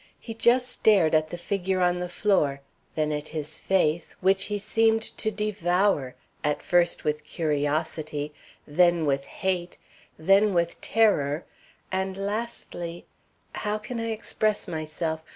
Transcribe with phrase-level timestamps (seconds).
[0.19, 2.61] He just stared at the figure on the floor;
[2.95, 8.33] then at his face, which he seemed to devour, at first with curiosity,
[8.65, 9.77] then with hate,
[10.17, 11.45] then with terror,
[11.91, 13.05] and lastly
[13.53, 15.23] how can I express myself?